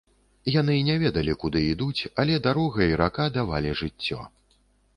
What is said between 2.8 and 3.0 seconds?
і